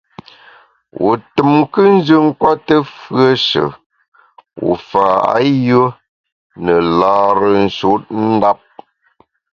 [1.01, 3.61] Wu tùm nkùnjù nkwete fùeshe
[4.63, 5.85] wu fa ayùe
[6.63, 8.59] ne lâre nshutndap.